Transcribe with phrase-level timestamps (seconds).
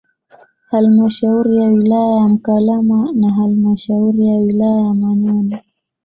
[0.69, 5.63] Halmashauri ya wilaya ya Mkalama na halmashauri ya wilaya ya Manyoni